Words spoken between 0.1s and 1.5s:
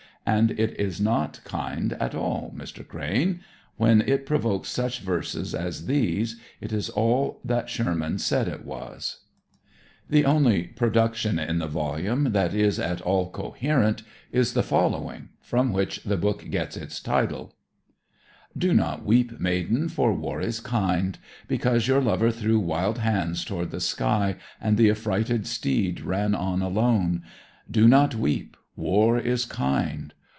And it is not